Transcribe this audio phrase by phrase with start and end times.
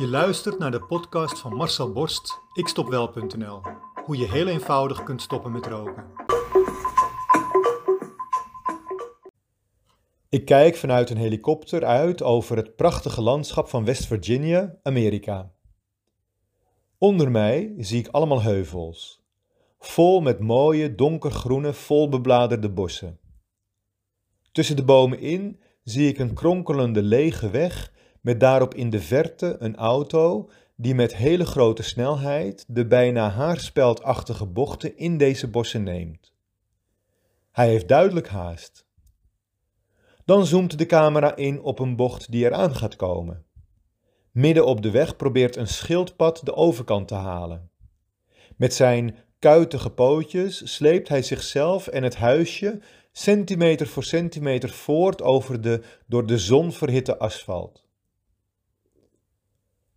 [0.00, 3.60] Je luistert naar de podcast van Marcel Borst, ikstopwel.nl.
[4.04, 6.04] Hoe je heel eenvoudig kunt stoppen met roken.
[10.28, 15.52] Ik kijk vanuit een helikopter uit over het prachtige landschap van West Virginia, Amerika.
[16.98, 19.22] Onder mij zie ik allemaal heuvels,
[19.78, 23.18] vol met mooie donkergroene volbebladerde bossen.
[24.52, 29.56] Tussen de bomen in zie ik een kronkelende lege weg met daarop in de verte
[29.58, 36.32] een auto die met hele grote snelheid de bijna haarspeldachtige bochten in deze bossen neemt.
[37.52, 38.84] Hij heeft duidelijk haast.
[40.24, 43.44] Dan zoomt de camera in op een bocht die eraan gaat komen.
[44.30, 47.70] Midden op de weg probeert een schildpad de overkant te halen.
[48.56, 52.80] Met zijn kuitige pootjes sleept hij zichzelf en het huisje
[53.12, 57.88] centimeter voor centimeter voort over de door de zon verhitte asfalt.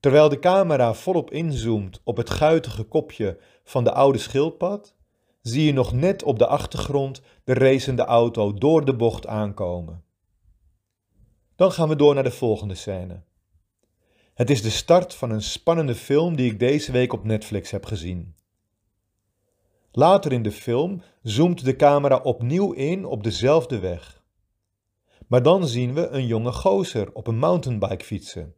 [0.00, 4.94] Terwijl de camera volop inzoomt op het guitige kopje van de oude schildpad,
[5.42, 10.04] zie je nog net op de achtergrond de racende auto door de bocht aankomen.
[11.56, 13.22] Dan gaan we door naar de volgende scène.
[14.34, 17.86] Het is de start van een spannende film die ik deze week op Netflix heb
[17.86, 18.34] gezien.
[19.92, 24.22] Later in de film zoomt de camera opnieuw in op dezelfde weg.
[25.26, 28.54] Maar dan zien we een jonge gozer op een mountainbike fietsen.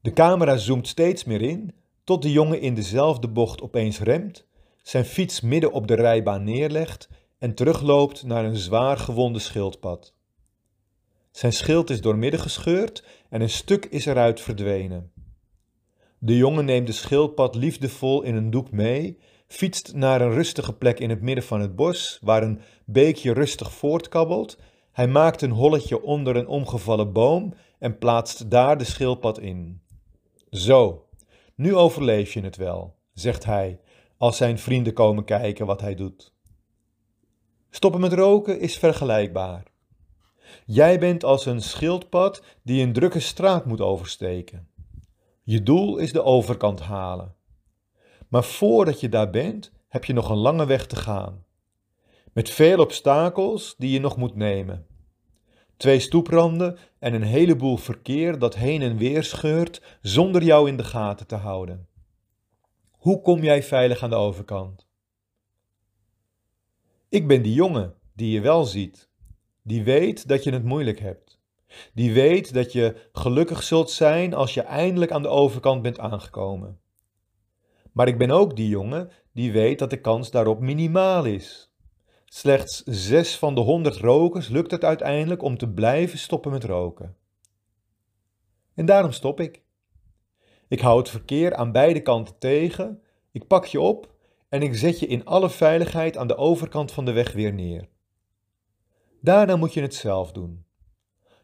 [0.00, 4.46] De camera zoomt steeds meer in, tot de jongen in dezelfde bocht opeens remt,
[4.82, 10.14] zijn fiets midden op de rijbaan neerlegt en terugloopt naar een zwaar gewonde schildpad.
[11.30, 15.12] Zijn schild is doormidden gescheurd en een stuk is eruit verdwenen.
[16.18, 21.00] De jongen neemt de schildpad liefdevol in een doek mee, fietst naar een rustige plek
[21.00, 24.58] in het midden van het bos, waar een beekje rustig voortkabbelt.
[24.92, 29.80] Hij maakt een holletje onder een omgevallen boom en plaatst daar de schildpad in.
[30.50, 31.06] Zo,
[31.54, 33.80] nu overleef je het wel, zegt hij
[34.16, 36.32] als zijn vrienden komen kijken wat hij doet.
[37.70, 39.62] Stoppen met roken is vergelijkbaar.
[40.66, 44.68] Jij bent als een schildpad die een drukke straat moet oversteken.
[45.42, 47.34] Je doel is de overkant halen.
[48.28, 51.44] Maar voordat je daar bent, heb je nog een lange weg te gaan.
[52.32, 54.86] Met veel obstakels die je nog moet nemen.
[55.78, 60.84] Twee stoepranden en een heleboel verkeer dat heen en weer scheurt zonder jou in de
[60.84, 61.88] gaten te houden.
[62.90, 64.86] Hoe kom jij veilig aan de overkant?
[67.08, 69.08] Ik ben die jongen die je wel ziet,
[69.62, 71.40] die weet dat je het moeilijk hebt,
[71.94, 76.80] die weet dat je gelukkig zult zijn als je eindelijk aan de overkant bent aangekomen.
[77.92, 81.67] Maar ik ben ook die jongen die weet dat de kans daarop minimaal is.
[82.28, 87.16] Slechts zes van de honderd rokers lukt het uiteindelijk om te blijven stoppen met roken.
[88.74, 89.62] En daarom stop ik.
[90.68, 93.02] Ik hou het verkeer aan beide kanten tegen,
[93.32, 94.14] ik pak je op
[94.48, 97.88] en ik zet je in alle veiligheid aan de overkant van de weg weer neer.
[99.20, 100.64] Daarna moet je het zelf doen.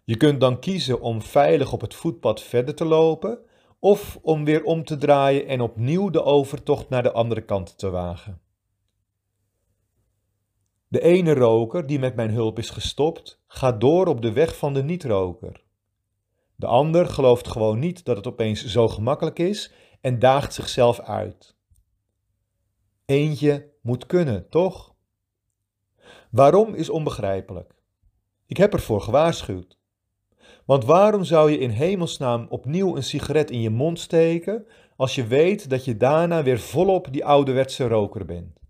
[0.05, 3.39] Je kunt dan kiezen om veilig op het voetpad verder te lopen
[3.79, 7.91] of om weer om te draaien en opnieuw de overtocht naar de andere kant te
[7.91, 8.44] wagen.
[10.95, 14.75] De ene roker die met mijn hulp is gestopt, gaat door op de weg van
[14.75, 15.65] de niet-roker.
[16.57, 21.57] De ander gelooft gewoon niet dat het opeens zo gemakkelijk is en daagt zichzelf uit.
[23.05, 24.95] Eentje moet kunnen, toch?
[26.31, 27.75] Waarom is onbegrijpelijk.
[28.47, 29.79] Ik heb ervoor gewaarschuwd.
[30.65, 34.67] Want waarom zou je in hemelsnaam opnieuw een sigaret in je mond steken
[34.97, 38.64] als je weet dat je daarna weer volop die ouderwetse roker bent?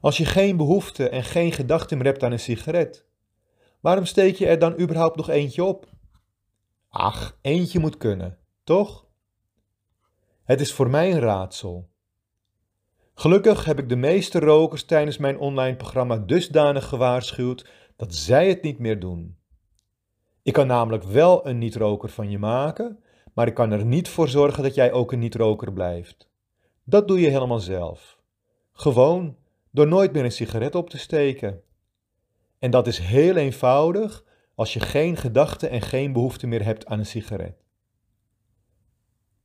[0.00, 3.06] Als je geen behoefte en geen gedachte meer hebt aan een sigaret,
[3.80, 5.86] waarom steek je er dan überhaupt nog eentje op?
[6.88, 9.06] Ach, eentje moet kunnen, toch?
[10.44, 11.88] Het is voor mij een raadsel.
[13.14, 18.62] Gelukkig heb ik de meeste rokers tijdens mijn online programma dusdanig gewaarschuwd dat zij het
[18.62, 19.36] niet meer doen.
[20.42, 23.02] Ik kan namelijk wel een niet-roker van je maken,
[23.34, 26.28] maar ik kan er niet voor zorgen dat jij ook een niet-roker blijft.
[26.84, 28.18] Dat doe je helemaal zelf.
[28.72, 29.36] Gewoon
[29.78, 31.62] door nooit meer een sigaret op te steken.
[32.58, 36.98] En dat is heel eenvoudig als je geen gedachte en geen behoefte meer hebt aan
[36.98, 37.64] een sigaret.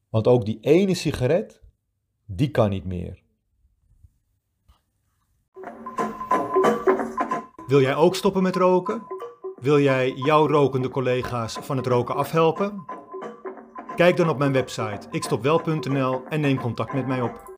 [0.10, 1.62] Want ook die ene sigaret,
[2.26, 3.24] die kan niet meer.
[7.68, 9.04] Wil jij ook stoppen met roken?
[9.56, 12.86] Wil jij jouw rokende collega's van het roken afhelpen?
[13.96, 17.53] Kijk dan op mijn website ikstopwel.nl en neem contact met mij op.